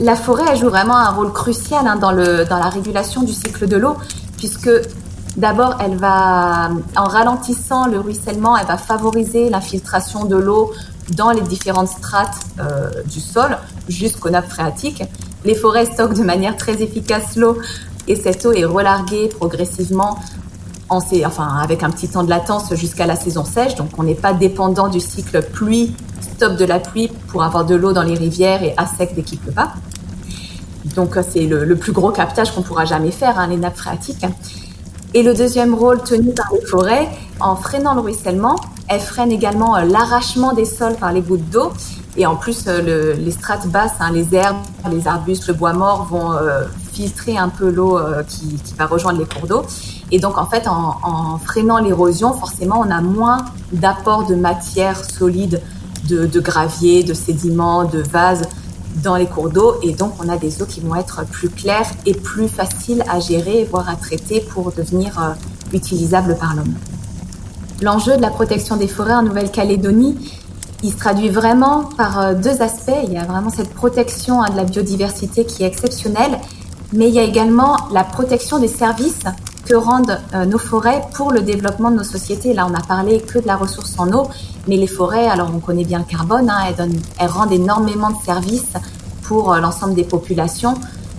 La 0.00 0.16
forêt 0.16 0.44
elle 0.50 0.58
joue 0.58 0.70
vraiment 0.70 0.96
un 0.96 1.10
rôle 1.10 1.32
crucial 1.32 1.86
hein, 1.86 1.96
dans, 1.96 2.12
le, 2.12 2.44
dans 2.44 2.58
la 2.58 2.68
régulation 2.68 3.22
du 3.22 3.32
cycle 3.32 3.68
de 3.68 3.76
l'eau, 3.76 3.96
puisque 4.36 4.70
d'abord, 5.36 5.76
elle 5.80 5.96
va, 5.96 6.70
en 6.96 7.04
ralentissant 7.04 7.86
le 7.86 8.00
ruissellement, 8.00 8.56
elle 8.56 8.66
va 8.66 8.78
favoriser 8.78 9.50
l'infiltration 9.50 10.24
de 10.24 10.36
l'eau 10.36 10.72
dans 11.16 11.30
les 11.30 11.42
différentes 11.42 11.88
strates 11.88 12.38
euh, 12.60 13.02
du 13.04 13.20
sol 13.20 13.56
jusqu'aux 13.88 14.30
nappes 14.30 14.48
phréatiques. 14.48 15.02
Les 15.44 15.54
forêts 15.54 15.86
stockent 15.86 16.14
de 16.14 16.24
manière 16.24 16.56
très 16.56 16.82
efficace 16.82 17.36
l'eau 17.36 17.58
et 18.08 18.16
cette 18.16 18.44
eau 18.46 18.52
est 18.52 18.64
relarguée 18.64 19.28
progressivement 19.28 20.18
enfin, 21.24 21.58
avec 21.62 21.82
un 21.82 21.90
petit 21.90 22.08
temps 22.08 22.22
de 22.22 22.30
latence 22.30 22.74
jusqu'à 22.74 23.06
la 23.06 23.16
saison 23.16 23.44
sèche. 23.44 23.74
Donc, 23.74 23.90
on 23.98 24.02
n'est 24.02 24.14
pas 24.14 24.32
dépendant 24.32 24.88
du 24.88 25.00
cycle 25.00 25.42
pluie, 25.42 25.94
stop 26.20 26.56
de 26.56 26.64
la 26.64 26.78
pluie 26.78 27.10
pour 27.28 27.42
avoir 27.42 27.64
de 27.64 27.74
l'eau 27.74 27.92
dans 27.92 28.02
les 28.02 28.14
rivières 28.14 28.62
et 28.62 28.74
à 28.76 28.86
sec 28.86 29.12
dès 29.14 29.22
qu'il 29.22 29.38
pleut 29.38 29.52
pas. 29.52 29.72
Donc, 30.96 31.18
c'est 31.28 31.46
le, 31.46 31.76
plus 31.76 31.92
gros 31.92 32.10
captage 32.10 32.52
qu'on 32.54 32.62
pourra 32.62 32.84
jamais 32.84 33.10
faire, 33.10 33.38
hein, 33.38 33.46
les 33.46 33.56
nappes 33.56 33.76
phréatiques. 33.76 34.26
Et 35.14 35.22
le 35.22 35.34
deuxième 35.34 35.74
rôle 35.74 36.02
tenu 36.02 36.32
par 36.32 36.50
les 36.52 36.66
forêts, 36.66 37.08
en 37.40 37.56
freinant 37.56 37.94
le 37.94 38.00
ruissellement, 38.00 38.56
elles 38.88 39.00
freinent 39.00 39.32
également 39.32 39.76
euh, 39.76 39.84
l'arrachement 39.84 40.52
des 40.52 40.64
sols 40.64 40.96
par 40.96 41.12
les 41.12 41.22
gouttes 41.22 41.48
d'eau 41.50 41.72
Et 42.16 42.26
en 42.26 42.36
plus, 42.36 42.66
le, 42.66 43.12
les 43.12 43.30
strates 43.30 43.66
basses, 43.68 43.94
hein, 44.00 44.10
les 44.12 44.34
herbes, 44.34 44.58
les 44.90 45.08
arbustes, 45.08 45.46
le 45.48 45.54
bois 45.54 45.72
mort 45.72 46.06
vont 46.10 46.32
filtrer 46.94 47.36
un 47.36 47.48
peu 47.48 47.70
l'eau 47.70 47.98
qui, 48.28 48.56
qui, 48.64 48.74
va 48.74 48.86
rejoindre 48.86 49.18
les 49.18 49.26
cours 49.26 49.46
d'eau. 49.46 49.62
Et 50.10 50.18
donc, 50.18 50.38
en 50.38 50.46
fait, 50.46 50.66
en, 50.68 51.38
freinant 51.38 51.78
l'érosion, 51.78 52.32
forcément, 52.32 52.80
on 52.80 52.90
a 52.90 53.00
moins 53.00 53.44
d'apport 53.72 54.26
de 54.26 54.34
matière 54.34 55.04
solide, 55.04 55.60
de, 56.08 56.26
de 56.26 56.40
gravier, 56.40 57.02
de 57.02 57.14
sédiments, 57.14 57.84
de 57.84 58.00
vases 58.00 58.42
dans 59.02 59.16
les 59.16 59.26
cours 59.26 59.50
d'eau 59.50 59.76
et 59.82 59.92
donc 59.92 60.12
on 60.24 60.28
a 60.28 60.36
des 60.36 60.62
eaux 60.62 60.66
qui 60.66 60.80
vont 60.80 60.94
être 60.94 61.24
plus 61.26 61.48
claires 61.48 61.90
et 62.06 62.14
plus 62.14 62.48
faciles 62.48 63.02
à 63.08 63.20
gérer, 63.20 63.66
voire 63.70 63.88
à 63.88 63.96
traiter 63.96 64.40
pour 64.40 64.72
devenir 64.72 65.20
euh, 65.20 65.32
utilisables 65.72 66.36
par 66.36 66.54
l'homme. 66.54 66.74
L'enjeu 67.82 68.16
de 68.16 68.22
la 68.22 68.30
protection 68.30 68.76
des 68.76 68.86
forêts 68.86 69.14
en 69.14 69.22
Nouvelle-Calédonie, 69.22 70.16
il 70.82 70.92
se 70.92 70.96
traduit 70.96 71.28
vraiment 71.28 71.84
par 71.96 72.20
euh, 72.20 72.34
deux 72.34 72.62
aspects. 72.62 72.92
Il 73.04 73.12
y 73.12 73.18
a 73.18 73.24
vraiment 73.24 73.50
cette 73.50 73.74
protection 73.74 74.42
hein, 74.42 74.50
de 74.50 74.56
la 74.56 74.64
biodiversité 74.64 75.44
qui 75.44 75.64
est 75.64 75.66
exceptionnelle, 75.66 76.38
mais 76.94 77.08
il 77.08 77.14
y 77.14 77.18
a 77.18 77.24
également 77.24 77.76
la 77.92 78.04
protection 78.04 78.58
des 78.58 78.68
services 78.68 79.24
que 79.66 79.74
rendent 79.74 80.20
euh, 80.34 80.44
nos 80.44 80.58
forêts 80.58 81.02
pour 81.14 81.32
le 81.32 81.40
développement 81.40 81.90
de 81.90 81.96
nos 81.96 82.04
sociétés. 82.04 82.54
Là, 82.54 82.66
on 82.70 82.74
a 82.74 82.82
parlé 82.82 83.20
que 83.20 83.38
de 83.38 83.46
la 83.46 83.56
ressource 83.56 83.94
en 83.98 84.12
eau, 84.12 84.28
mais 84.68 84.76
les 84.76 84.86
forêts, 84.86 85.26
alors 85.26 85.50
on 85.54 85.58
connaît 85.58 85.84
bien 85.84 85.98
le 85.98 86.04
carbone, 86.04 86.50
hein, 86.50 86.72
elles, 87.18 87.28
rendent 87.28 87.52
énormément 87.52 88.10
de 88.10 88.24
services 88.24 88.74
pour 89.22 89.52
euh, 89.52 89.60
l'ensemble 89.60 89.94
des 89.94 90.04
populations, 90.04 90.74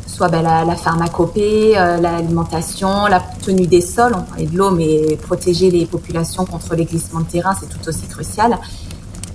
soit 0.08 0.30
ben, 0.30 0.44
la, 0.44 0.76
pharmacopée, 0.76 1.78
euh, 1.78 1.98
l'alimentation, 1.98 3.08
la 3.08 3.20
tenue 3.20 3.68
des 3.68 3.82
sols, 3.82 4.14
on 4.16 4.22
parlait 4.22 4.46
de 4.46 4.58
l'eau, 4.58 4.72
mais 4.72 5.18
protéger 5.22 5.72
les 5.72 5.86
populations 5.86 6.46
contre 6.46 6.76
les 6.76 6.86
glissements 6.86 7.22
de 7.22 7.26
terrain, 7.26 7.54
c'est 7.60 7.68
tout 7.68 7.90
aussi 7.90 8.08
crucial. 8.08 8.58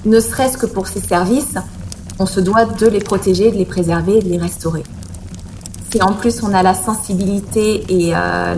Ne 0.06 0.20
serait-ce 0.20 0.56
que 0.56 0.66
pour 0.66 0.86
ces 0.86 1.00
services, 1.00 1.56
on 2.18 2.26
se 2.26 2.40
doit 2.40 2.64
de 2.64 2.86
les 2.86 3.00
protéger, 3.00 3.50
de 3.50 3.56
les 3.56 3.66
préserver 3.66 4.20
de 4.20 4.28
les 4.28 4.38
restaurer 4.38 4.84
si 5.90 6.02
en 6.02 6.12
plus 6.12 6.42
on 6.42 6.54
a 6.54 6.62
la 6.62 6.74
sensibilité 6.74 7.84
et 7.88 8.12
euh, 8.14 8.54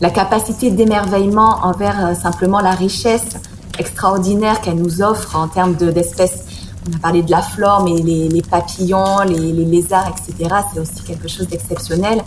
la, 0.00 0.10
capacité 0.10 0.70
d'émerveillement 0.70 1.60
envers 1.64 2.06
euh, 2.06 2.14
simplement 2.14 2.60
la 2.60 2.72
richesse 2.72 3.36
extraordinaire 3.78 4.60
qu'elle 4.60 4.76
nous 4.76 5.02
offre 5.02 5.36
en 5.36 5.48
termes 5.48 5.74
d'espèces, 5.74 6.44
on 6.88 6.96
a 6.96 6.98
parlé 6.98 7.22
de 7.22 7.30
la 7.30 7.42
flore, 7.42 7.84
mais 7.84 8.00
les, 8.00 8.28
les 8.28 8.42
papillons, 8.42 9.20
les, 9.26 9.38
les, 9.38 9.64
lézards, 9.64 10.08
etc., 10.08 10.54
c'est 10.72 10.80
aussi 10.80 11.02
quelque 11.06 11.28
chose 11.28 11.48
d'exceptionnel 11.48 12.22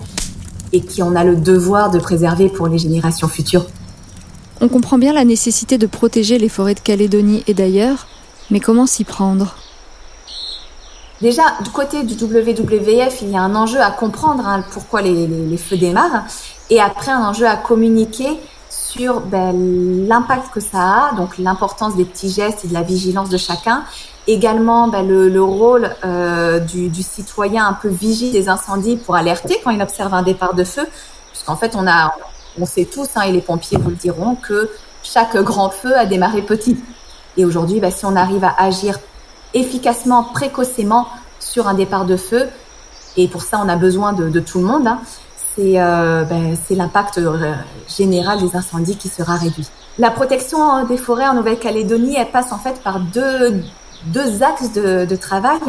et 0.74 0.82
qui 0.82 1.04
on 1.04 1.16
a 1.16 1.24
le 1.24 1.36
devoir 1.36 1.92
de 1.92 2.00
préserver 2.00 2.50
pour 2.50 2.68
les 2.68 2.78
générations 2.78 3.28
futures. 3.28 3.66
On 4.62 4.68
comprend 4.68 4.98
bien 4.98 5.14
la 5.14 5.26
nécessité 5.26 5.78
de 5.78 5.86
protéger 5.86 6.40
les 6.40 6.50
forêts 6.50 6.76
de 6.76 6.80
Calédonie 6.80 7.44
et 7.48 7.54
d'ailleurs, 7.54 8.08
mais 8.50 8.60
comment 8.60 8.88
s'y 8.88 9.04
prendre? 9.04 9.56
Déjà, 11.26 11.42
du 11.64 11.72
côté 11.72 12.04
du 12.04 12.14
WWF, 12.14 13.24
il 13.24 13.32
y 13.32 13.36
a 13.36 13.42
un 13.42 13.56
enjeu 13.56 13.82
à 13.82 13.90
comprendre 13.90 14.46
hein, 14.46 14.64
pourquoi 14.72 15.02
les, 15.02 15.58
feux 15.58 15.76
démarrent, 15.76 16.24
et 16.70 16.80
après 16.80 17.10
un 17.10 17.24
enjeu 17.24 17.48
à 17.48 17.56
communiquer 17.56 18.30
sur 18.70 19.22
ben, 19.22 20.08
l'impact 20.08 20.54
que 20.54 20.60
ça 20.60 20.78
a, 20.78 21.16
donc 21.16 21.40
l'importance 21.40 21.96
des 21.96 22.06
petits 22.06 22.30
gestes 22.30 22.64
et 22.66 22.68
de 22.68 22.76
la 22.76 22.84
vigilance 22.84 23.30
de 23.30 23.38
chacun, 23.38 23.86
également 24.28 24.88
ben, 24.88 25.02
le, 25.08 25.28
le, 25.28 25.42
rôle 25.42 25.96
euh, 26.06 26.60
du, 26.60 26.90
du, 26.90 27.02
citoyen 27.02 27.66
un 27.66 27.74
peu 27.74 27.90
vigile 27.90 28.32
des 28.32 28.48
incendies 28.48 28.96
pour 28.96 29.16
alerter 29.16 29.60
quand 29.64 29.72
il 29.72 29.82
observe 29.82 30.14
un 30.14 30.22
départ 30.22 30.54
de 30.54 30.64
feu, 30.64 30.88
puisqu'en 31.32 31.56
fait 31.56 31.76
on 31.76 31.88
a, 31.88 32.14
on 32.62 32.68
sait 32.68 32.86
tous, 32.86 33.10
hein, 33.16 33.22
et 33.22 33.32
les 33.32 33.42
pompiers 33.42 33.80
vous 33.80 33.90
le 33.90 33.96
diront, 33.96 34.36
que 34.36 34.70
chaque 35.02 35.36
grand 35.38 35.72
feu 35.72 35.98
a 35.98 36.06
démarré 36.06 36.44
petit. 36.44 36.78
Et 37.36 37.46
aujourd'hui, 37.46 37.80
ben, 37.80 37.90
si 37.90 38.06
on 38.06 38.16
arrive 38.16 38.44
à 38.44 38.54
agir 38.60 39.00
efficacement, 39.54 40.24
précocement 40.24 41.08
sur 41.40 41.68
un 41.68 41.74
départ 41.74 42.06
de 42.06 42.18
feu. 42.18 42.48
Et 43.18 43.28
pour 43.28 43.44
ça, 43.44 43.62
on 43.64 43.70
a 43.70 43.76
besoin 43.76 44.14
de, 44.14 44.30
de 44.30 44.40
tout 44.40 44.60
le 44.60 44.66
monde. 44.66 44.88
Hein. 44.88 45.00
C'est 45.56 45.80
euh, 45.80 46.24
ben, 46.24 46.58
l'impact 46.72 47.18
euh, 47.18 47.54
général 47.88 48.42
des 48.42 48.56
incendies 48.58 48.98
qui 48.98 49.08
sera 49.08 49.36
réduit. 49.36 49.68
La 49.98 50.12
protection 50.12 50.84
des 50.84 50.98
forêts 50.98 51.28
en 51.28 51.34
Nouvelle-Calédonie, 51.36 52.16
elle 52.18 52.30
passe 52.30 52.52
en 52.52 52.58
fait 52.58 52.82
par 52.84 53.00
deux, 53.00 53.64
deux 54.08 54.44
axes 54.44 54.74
de, 54.74 55.06
de, 55.06 55.16
travail. 55.16 55.62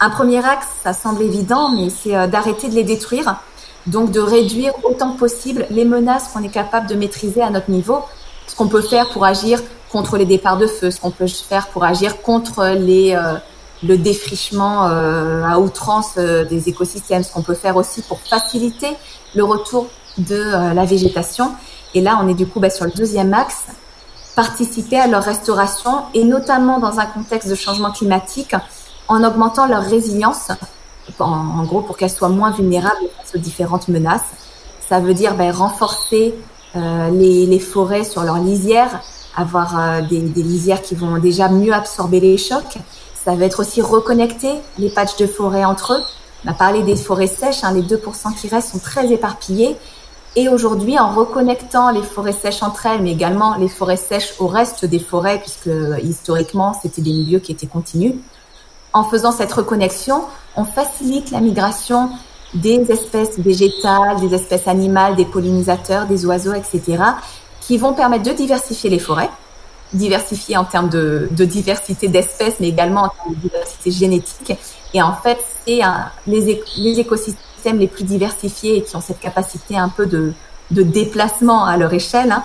Un 0.00 0.10
premier 0.10 0.44
axe, 0.44 0.66
ça 0.82 0.92
semble 0.92 1.22
évident, 1.22 1.70
mais 1.70 1.88
c'est 1.88 2.14
euh, 2.14 2.26
d'arrêter 2.26 2.68
de 2.68 2.74
les 2.74 2.84
détruire. 2.84 3.36
Donc 3.86 4.10
de 4.10 4.20
réduire 4.20 4.72
autant 4.82 5.12
que 5.12 5.18
possible 5.18 5.66
les 5.70 5.84
menaces 5.84 6.28
qu'on 6.28 6.42
est 6.42 6.48
capable 6.48 6.86
de 6.86 6.94
maîtriser 6.94 7.42
à 7.42 7.48
notre 7.48 7.70
niveau. 7.70 8.00
Ce 8.46 8.54
qu'on 8.54 8.68
peut 8.68 8.82
faire 8.82 9.08
pour 9.10 9.24
agir 9.24 9.60
contre 9.94 10.16
les 10.16 10.24
départs 10.24 10.58
de 10.58 10.66
feu, 10.66 10.90
ce 10.90 11.00
qu'on 11.00 11.12
peut 11.12 11.28
faire 11.28 11.68
pour 11.68 11.84
agir 11.84 12.20
contre 12.20 12.58
euh, 12.58 13.38
le 13.84 13.96
défrichement 13.96 14.88
euh, 14.88 15.44
à 15.44 15.60
outrance 15.60 16.14
euh, 16.18 16.44
des 16.44 16.68
écosystèmes, 16.68 17.22
ce 17.22 17.32
qu'on 17.32 17.42
peut 17.42 17.54
faire 17.54 17.76
aussi 17.76 18.02
pour 18.02 18.18
faciliter 18.18 18.88
le 19.36 19.44
retour 19.44 19.86
de 20.18 20.74
la 20.74 20.84
végétation. 20.84 21.52
Et 21.94 22.00
là, 22.00 22.18
on 22.20 22.26
est 22.26 22.34
du 22.34 22.44
coup 22.44 22.58
bah, 22.58 22.70
sur 22.70 22.86
le 22.86 22.90
deuxième 22.90 23.32
axe, 23.34 23.66
participer 24.34 24.98
à 24.98 25.06
leur 25.06 25.22
restauration 25.22 26.02
et 26.12 26.24
notamment 26.24 26.80
dans 26.80 26.98
un 26.98 27.06
contexte 27.06 27.48
de 27.48 27.54
changement 27.54 27.92
climatique 27.92 28.56
en 29.06 29.22
augmentant 29.22 29.68
leur 29.68 29.84
résilience, 29.84 30.48
en, 31.20 31.62
gros 31.64 31.82
pour 31.82 31.96
qu'elles 31.96 32.10
soient 32.10 32.28
moins 32.40 32.50
vulnérables 32.50 33.06
face 33.16 33.36
aux 33.36 33.38
différentes 33.38 33.86
menaces. 33.86 34.30
Ça 34.88 34.98
veut 34.98 35.14
dire 35.14 35.36
bah, 35.36 35.52
renforcer 35.52 36.34
les, 36.74 37.46
les, 37.46 37.60
forêts 37.60 38.02
sur 38.02 38.24
leur 38.24 38.38
lisière, 38.38 39.00
avoir 39.36 39.78
euh, 39.78 40.00
des, 40.02 40.20
lisières 40.20 40.82
qui 40.82 40.94
vont 40.94 41.18
déjà 41.18 41.48
mieux 41.48 41.72
absorber 41.72 42.20
les 42.20 42.38
chocs. 42.38 42.78
Ça 43.14 43.34
va 43.34 43.44
être 43.44 43.60
aussi 43.60 43.80
reconnecter 43.80 44.52
les 44.78 44.90
patchs 44.90 45.16
de 45.16 45.26
forêt 45.26 45.64
entre 45.64 45.94
eux. 45.94 46.02
On 46.44 46.50
a 46.50 46.54
parlé 46.54 46.82
des 46.82 46.96
forêts 46.96 47.26
sèches, 47.26 47.64
hein, 47.64 47.72
les 47.72 47.82
2% 47.82 48.34
qui 48.34 48.48
restent 48.48 48.72
sont 48.72 48.78
très 48.78 49.10
éparpillés. 49.12 49.76
Et 50.36 50.48
aujourd'hui, 50.48 50.98
en 50.98 51.14
reconnectant 51.14 51.90
les 51.90 52.02
forêts 52.02 52.32
sèches 52.32 52.62
entre 52.62 52.86
elles, 52.86 53.02
mais 53.02 53.12
également 53.12 53.56
les 53.56 53.68
forêts 53.68 53.96
sèches 53.96 54.34
au 54.40 54.48
reste 54.48 54.84
des 54.84 54.98
forêts, 54.98 55.38
puisque 55.38 55.70
historiquement, 56.02 56.78
c'était 56.82 57.02
des 57.02 57.12
milieux 57.12 57.38
qui 57.38 57.52
étaient 57.52 57.68
continus, 57.68 58.14
en 58.94 59.04
faisant 59.04 59.32
cette 59.32 59.52
reconnexion, 59.52 60.22
on 60.56 60.64
facilite 60.64 61.30
la 61.32 61.40
migration 61.40 62.10
des 62.54 62.80
espèces 62.90 63.38
végétales, 63.38 64.20
des 64.20 64.34
espèces 64.34 64.68
animales, 64.68 65.16
des 65.16 65.24
pollinisateurs, 65.24 66.06
des 66.06 66.24
oiseaux, 66.24 66.54
etc., 66.54 67.02
qui 67.66 67.78
vont 67.78 67.94
permettre 67.94 68.24
de 68.24 68.32
diversifier 68.32 68.90
les 68.90 68.98
forêts, 68.98 69.30
diversifier 69.92 70.56
en 70.56 70.64
termes 70.64 70.88
de, 70.88 71.28
de 71.30 71.44
diversité 71.44 72.08
d'espèces, 72.08 72.56
mais 72.60 72.68
également 72.68 73.02
en 73.02 73.08
termes 73.08 73.34
de 73.34 73.48
diversité 73.48 73.90
génétique. 73.90 74.52
Et 74.92 75.00
en 75.00 75.14
fait, 75.14 75.38
c'est 75.66 75.80
les, 76.26 76.62
les, 76.76 77.00
écosystèmes 77.00 77.78
les 77.78 77.88
plus 77.88 78.04
diversifiés 78.04 78.78
et 78.78 78.82
qui 78.82 78.96
ont 78.96 79.00
cette 79.00 79.20
capacité 79.20 79.76
un 79.76 79.88
peu 79.88 80.06
de, 80.06 80.32
de 80.70 80.82
déplacement 80.82 81.64
à 81.64 81.76
leur 81.76 81.92
échelle. 81.92 82.32
Hein, 82.32 82.44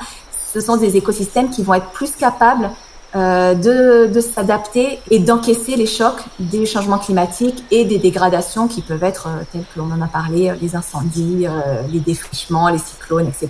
ce 0.54 0.62
sont 0.62 0.78
des 0.78 0.96
écosystèmes 0.96 1.50
qui 1.50 1.64
vont 1.64 1.74
être 1.74 1.90
plus 1.92 2.12
capables 2.12 2.72
euh, 3.16 3.56
de, 3.56 4.12
de 4.12 4.22
s'adapter 4.22 5.00
et 5.10 5.20
d'encaisser 5.20 5.76
les 5.76 5.88
chocs 5.88 6.22
des 6.40 6.66
changements 6.68 7.00
climatiques 7.00 7.64
et 7.72 7.84
des 7.84 7.98
dégradations 7.98 8.68
qui 8.68 8.82
peuvent 8.82 9.04
être 9.04 9.28
euh, 9.28 9.44
telles 9.52 9.66
que 9.74 9.80
l'on 9.80 9.92
en 9.92 10.02
a 10.02 10.08
parlé, 10.08 10.50
euh, 10.50 10.56
les 10.62 10.76
incendies, 10.76 11.48
euh, 11.48 11.82
les 11.92 12.00
défrichements, 12.00 12.70
les 12.70 12.78
cyclones, 12.78 13.28
etc. 13.28 13.50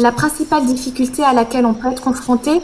La 0.00 0.12
principale 0.12 0.64
difficulté 0.64 1.24
à 1.24 1.32
laquelle 1.32 1.66
on 1.66 1.74
peut 1.74 1.90
être 1.90 2.02
confronté, 2.02 2.62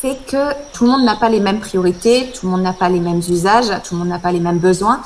c'est 0.00 0.16
que 0.26 0.52
tout 0.72 0.84
le 0.84 0.90
monde 0.90 1.04
n'a 1.04 1.14
pas 1.14 1.28
les 1.28 1.38
mêmes 1.38 1.60
priorités, 1.60 2.32
tout 2.34 2.46
le 2.46 2.52
monde 2.52 2.62
n'a 2.62 2.72
pas 2.72 2.88
les 2.88 2.98
mêmes 2.98 3.20
usages, 3.28 3.68
tout 3.84 3.94
le 3.94 4.00
monde 4.00 4.08
n'a 4.08 4.18
pas 4.18 4.32
les 4.32 4.40
mêmes 4.40 4.58
besoins. 4.58 5.00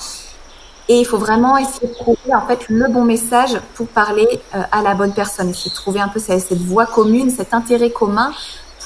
Et 0.88 1.00
il 1.00 1.04
faut 1.04 1.18
vraiment 1.18 1.58
essayer 1.58 1.88
de 1.88 1.94
trouver 1.94 2.34
en 2.34 2.46
fait 2.46 2.68
le 2.68 2.88
bon 2.88 3.04
message 3.04 3.60
pour 3.74 3.88
parler 3.88 4.26
euh, 4.54 4.62
à 4.72 4.82
la 4.82 4.94
bonne 4.94 5.12
personne. 5.12 5.50
Essayer 5.50 5.70
de 5.70 5.74
trouver 5.74 6.00
un 6.00 6.08
peu 6.08 6.18
cette, 6.18 6.40
cette 6.40 6.62
voie 6.62 6.86
commune, 6.86 7.28
cet 7.28 7.52
intérêt 7.52 7.90
commun 7.90 8.32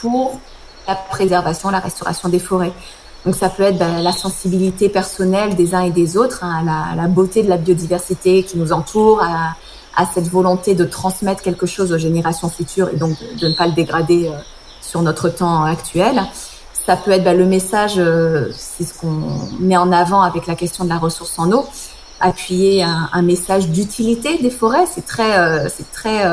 pour 0.00 0.40
la 0.88 0.96
préservation, 0.96 1.70
la 1.70 1.78
restauration 1.78 2.28
des 2.28 2.40
forêts. 2.40 2.72
Donc 3.24 3.36
ça 3.36 3.50
peut 3.50 3.62
être 3.62 3.78
ben, 3.78 4.02
la 4.02 4.12
sensibilité 4.12 4.88
personnelle 4.88 5.54
des 5.54 5.74
uns 5.74 5.82
et 5.82 5.90
des 5.90 6.16
autres, 6.16 6.42
hein, 6.42 6.60
à, 6.60 6.96
la, 6.96 7.02
la, 7.02 7.06
beauté 7.06 7.44
de 7.44 7.50
la 7.50 7.58
biodiversité 7.58 8.42
qui 8.42 8.58
nous 8.58 8.72
entoure, 8.72 9.22
à, 9.22 9.54
à 10.00 10.06
cette 10.06 10.28
volonté 10.28 10.74
de 10.74 10.84
transmettre 10.86 11.42
quelque 11.42 11.66
chose 11.66 11.92
aux 11.92 11.98
générations 11.98 12.48
futures 12.48 12.88
et 12.88 12.96
donc 12.96 13.18
de, 13.38 13.48
ne 13.48 13.52
pas 13.52 13.66
le 13.66 13.74
dégrader 13.74 14.28
euh, 14.28 14.38
sur 14.80 15.02
notre 15.02 15.28
temps 15.28 15.64
actuel. 15.64 16.22
Ça 16.72 16.96
peut 16.96 17.10
être 17.10 17.22
bah, 17.22 17.34
le 17.34 17.44
message, 17.44 17.96
euh, 17.98 18.48
c'est 18.50 18.84
ce 18.84 18.98
qu'on 18.98 19.20
met 19.58 19.76
en 19.76 19.92
avant 19.92 20.22
avec 20.22 20.46
la 20.46 20.54
question 20.54 20.84
de 20.84 20.88
la 20.88 20.96
ressource 20.96 21.38
en 21.38 21.52
eau, 21.52 21.66
appuyer 22.18 22.82
un, 22.82 23.20
message 23.20 23.68
d'utilité 23.68 24.38
des 24.38 24.48
forêts. 24.48 24.86
C'est 24.90 25.04
très, 25.04 25.38
euh, 25.38 25.68
c'est 25.68 25.90
très 25.92 26.24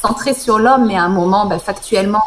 centré 0.00 0.32
sur 0.32 0.60
l'homme, 0.60 0.86
mais 0.86 0.96
à 0.96 1.02
un 1.02 1.08
moment, 1.08 1.46
bah, 1.46 1.58
factuellement, 1.58 2.22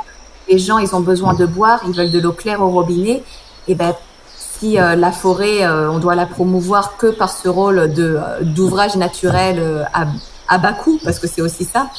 les 0.50 0.60
gens, 0.60 0.80
ils 0.80 0.94
ont 0.96 1.02
besoin 1.02 1.34
de 1.34 1.46
boire, 1.46 1.80
ils 1.88 1.96
veulent 1.96 2.12
de 2.12 2.20
l'eau 2.20 2.34
claire 2.34 2.62
au 2.62 2.70
robinet. 2.70 3.24
Et 3.70 3.76
ben, 3.76 3.94
si 4.36 4.74
la 4.74 5.12
forêt, 5.14 5.66
on 5.66 6.00
doit 6.00 6.16
la 6.16 6.26
promouvoir 6.26 6.98
que 6.98 7.08
par 7.08 7.32
ce 7.32 7.48
rôle 7.48 7.94
de 7.94 8.20
d'ouvrage 8.42 8.98
naturel 8.98 9.88
à 9.94 10.06
à 10.50 10.58
bas 10.58 10.74
coût, 10.74 11.00
parce 11.04 11.20
que 11.20 11.28
c'est 11.28 11.42
aussi 11.42 11.64
ça, 11.64 11.90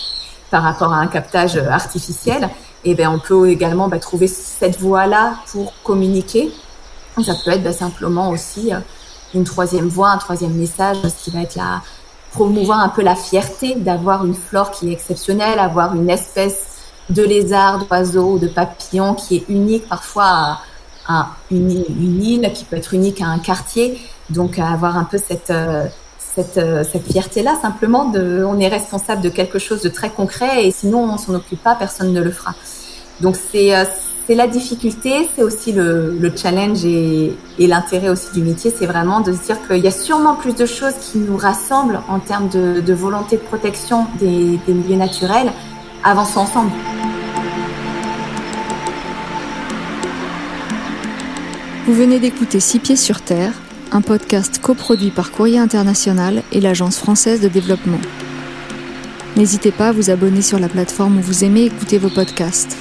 par 0.51 0.63
rapport 0.63 0.93
à 0.93 0.97
un 0.97 1.07
captage 1.07 1.57
artificiel, 1.57 2.51
et 2.85 2.95
ben 2.95 3.09
on 3.09 3.19
peut 3.19 3.49
également 3.49 3.89
bah, 3.89 3.99
trouver 3.99 4.27
cette 4.27 4.79
voie-là 4.79 5.35
pour 5.53 5.73
communiquer 5.83 6.51
Ça 7.25 7.35
peut 7.45 7.53
être 7.53 7.63
bah, 7.63 7.73
simplement 7.73 8.31
aussi 8.31 8.73
une 9.35 9.45
troisième 9.45 9.89
voie, 9.89 10.11
un 10.11 10.19
troisième 10.19 10.55
message, 10.55 10.97
ce 11.03 11.25
qui 11.25 11.31
va 11.31 11.43
être 11.43 11.55
la 11.55 11.83
promouvoir 12.33 12.81
un 12.81 12.89
peu 12.89 13.03
la 13.03 13.17
fierté 13.17 13.75
d'avoir 13.75 14.25
une 14.25 14.35
flore 14.35 14.71
qui 14.71 14.89
est 14.89 14.93
exceptionnelle, 14.93 15.59
avoir 15.59 15.95
une 15.95 16.09
espèce 16.09 16.79
de 17.11 17.23
lézard, 17.23 17.85
d'oiseau, 17.85 18.39
de 18.39 18.47
papillon 18.47 19.15
qui 19.15 19.37
est 19.37 19.45
unique 19.49 19.89
parfois 19.89 20.59
à, 21.09 21.31
une, 21.51 21.71
île, 21.71 22.53
qui 22.55 22.65
peut 22.65 22.77
être 22.77 22.95
unique 22.95 23.21
à 23.21 23.27
un 23.27 23.41
quartier. 23.41 24.01
Donc 24.31 24.61
avoir 24.61 24.97
un 24.97 25.05
peu 25.05 25.19
cette 25.19 25.51
euh, 25.51 25.87
cette, 26.35 26.59
euh, 26.59 26.85
cette 26.91 27.11
fierté-là, 27.11 27.57
simplement, 27.61 28.11
on 28.15 28.59
est 28.59 28.69
responsable 28.69 29.23
de 29.23 29.29
quelque 29.29 29.59
chose 29.59 29.83
de 29.83 29.89
très 29.89 30.11
concret 30.11 30.67
et 30.67 30.71
sinon 30.71 31.05
on 31.05 31.19
s'en 31.19 31.35
occupe 31.35 31.63
pas, 31.63 31.75
personne 31.75 32.13
ne 32.13 32.23
le 32.23 32.31
fera. 32.31 32.55
Donc 33.21 33.37
c'est 33.37 33.77
euh, 33.77 33.85
la 34.29 34.47
difficulté, 34.47 35.29
c'est 35.35 35.43
aussi 35.43 35.73
le, 35.73 36.17
le, 36.17 36.33
challenge 36.35 36.85
et, 36.85 37.37
l'intérêt 37.59 38.09
aussi 38.09 38.33
du 38.33 38.43
métier, 38.43 38.73
c'est 38.77 38.87
vraiment 38.87 39.21
de 39.21 39.33
se 39.33 39.43
dire 39.43 39.57
qu'il 39.67 39.79
y 39.79 39.89
a 39.89 39.91
sûrement 39.93 40.37
plus 40.37 40.55
de 40.55 40.67
choses 40.67 40.95
qui 41.01 41.19
nous 41.19 41.37
rassemblent 41.37 42.01
en 42.09 42.21
termes 42.21 42.49
de, 42.49 42.81
de 42.81 42.93
volonté 42.95 43.37
de 43.37 43.43
protection 43.43 44.07
des, 44.21 44.59
des 44.67 44.73
milieux 44.73 44.97
naturels. 44.97 45.51
Avançons 46.05 46.41
ensemble. 46.41 46.71
Vous 51.87 51.95
venez 51.95 52.21
d'écouter 52.21 52.61
Six 52.61 52.79
pieds 52.79 52.97
sur 52.97 53.21
terre, 53.21 53.53
un 53.93 54.01
podcast 54.03 54.61
coproduit 54.61 55.11
par 55.11 55.33
Courrier 55.33 55.59
International 55.59 56.43
et 56.53 56.61
l'Agence 56.61 56.99
française 56.99 57.41
de 57.41 57.49
développement. 57.49 58.01
N'hésitez 59.37 59.73
pas 59.73 59.89
à 59.89 59.93
vous 59.93 60.11
abonner 60.11 60.43
sur 60.43 60.59
la 60.59 60.69
plateforme 60.69 61.19
où 61.19 61.23
vous 61.23 61.45
aimez 61.45 61.65
écouter 61.65 61.99
vos 61.99 62.11
podcasts. 62.11 62.77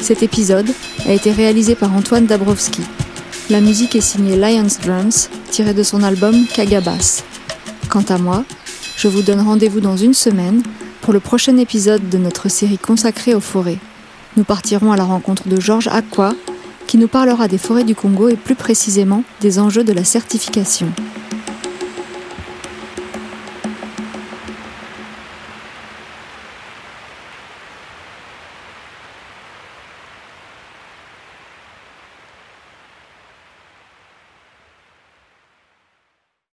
Cet 0.00 0.22
épisode 0.22 0.68
a 1.06 1.12
été 1.12 1.32
réalisé 1.32 1.74
par 1.74 1.94
Antoine 1.94 2.26
Dabrowski. 2.26 2.82
La 3.50 3.60
musique 3.60 3.96
est 3.96 4.00
signée 4.00 4.36
Lions 4.36 4.66
Drums, 4.82 5.30
tirée 5.50 5.74
de 5.74 5.82
son 5.82 6.02
album 6.02 6.46
Kagabas. 6.46 7.22
Quant 7.88 8.04
à 8.08 8.18
moi, 8.18 8.44
je 8.96 9.08
vous 9.08 9.22
donne 9.22 9.40
rendez-vous 9.40 9.80
dans 9.80 9.96
une 9.96 10.14
semaine 10.14 10.62
pour 11.00 11.12
le 11.12 11.20
prochain 11.20 11.56
épisode 11.56 12.08
de 12.08 12.18
notre 12.18 12.48
série 12.48 12.78
consacrée 12.78 13.34
aux 13.34 13.40
forêts. 13.40 13.78
Nous 14.36 14.44
partirons 14.44 14.92
à 14.92 14.96
la 14.96 15.04
rencontre 15.04 15.48
de 15.48 15.60
Georges 15.60 15.88
Aqua, 15.88 16.34
qui 16.88 16.96
nous 16.96 17.06
parlera 17.06 17.46
des 17.46 17.58
forêts 17.58 17.84
du 17.84 17.94
Congo 17.94 18.28
et 18.28 18.36
plus 18.36 18.54
précisément 18.56 19.22
des 19.40 19.60
enjeux 19.60 19.84
de 19.84 19.92
la 19.92 20.04
certification. 20.04 20.88